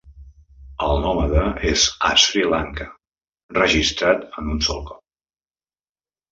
El 0.85 1.01
nòmada 1.03 1.43
és 1.73 1.83
a 2.09 2.11
Sri 2.23 2.47
Lanka, 2.53 2.89
registrat 3.61 4.27
en 4.43 4.53
un 4.57 4.67
sol 4.71 4.85
cop. 4.91 5.03